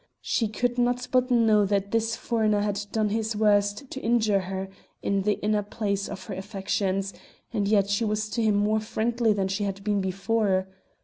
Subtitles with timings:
[0.23, 4.67] She could not but know that this foreigner had done his worst to injure her
[5.03, 7.13] in the inner place of her affections,
[7.53, 10.67] and yet she was to him more friendly than she had been before.